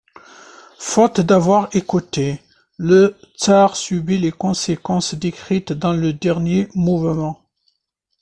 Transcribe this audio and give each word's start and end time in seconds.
Faute 0.79 1.21
d'avoir 1.21 1.69
écouté, 1.75 2.41
le 2.79 3.15
tsar 3.37 3.75
subit 3.75 4.17
les 4.17 4.31
conséquences 4.31 5.13
décrites 5.13 5.73
dans 5.73 5.93
le 5.93 6.11
dernier 6.11 6.69
mouvement. 6.73 7.39